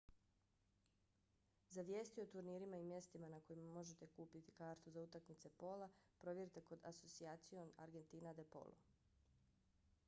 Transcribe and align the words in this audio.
za 1.75 1.81
vijesti 1.89 2.21
o 2.21 2.25
turnirima 2.35 2.79
i 2.83 2.87
mjestima 2.91 3.29
na 3.33 3.41
kojima 3.41 3.67
možete 3.75 4.07
kupiti 4.17 4.55
kartu 4.61 4.95
za 4.97 5.01
utakmice 5.03 5.53
pola 5.65 5.89
provjerite 6.25 6.65
kod 6.73 6.89
asociacion 6.95 7.73
argentina 7.87 8.33
de 8.41 8.49
polo 8.57 8.77